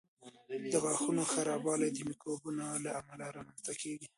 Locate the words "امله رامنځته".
2.99-3.73